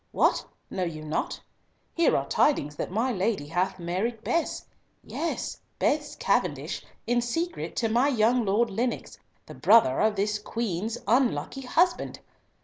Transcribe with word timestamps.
—What! 0.13 0.43
know 0.71 0.81
you 0.83 1.03
not? 1.03 1.39
Here 1.93 2.17
are 2.17 2.27
tidings 2.27 2.75
that 2.75 2.89
my 2.89 3.11
lady 3.11 3.45
hath 3.45 3.77
married 3.77 4.23
Bess—yes, 4.23 5.59
Bess 5.77 6.15
Cavendish, 6.15 6.83
in 7.05 7.21
secret 7.21 7.75
to 7.75 7.87
my 7.87 8.07
young 8.07 8.43
Lord 8.43 8.71
Lennox, 8.71 9.19
the 9.45 9.53
brother 9.53 9.99
of 9.99 10.15
this 10.15 10.39
Queen's 10.39 10.97
unlucky 11.05 11.61
husband! 11.61 12.19